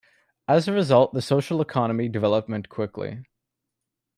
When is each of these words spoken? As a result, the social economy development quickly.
As 0.47 0.67
a 0.67 0.73
result, 0.73 1.13
the 1.13 1.21
social 1.21 1.61
economy 1.61 2.09
development 2.09 2.69
quickly. 2.69 3.21